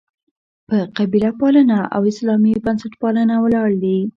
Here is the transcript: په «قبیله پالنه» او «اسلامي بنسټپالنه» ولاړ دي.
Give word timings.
په 0.67 0.77
«قبیله 0.97 1.31
پالنه» 1.39 1.79
او 1.95 2.01
«اسلامي 2.11 2.53
بنسټپالنه» 2.65 3.35
ولاړ 3.39 3.69
دي. 3.83 3.99